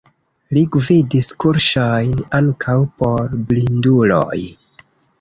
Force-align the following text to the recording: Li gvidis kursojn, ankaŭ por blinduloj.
Li 0.57 0.63
gvidis 0.75 1.29
kursojn, 1.43 2.17
ankaŭ 2.41 2.77
por 2.97 3.39
blinduloj. 3.53 4.39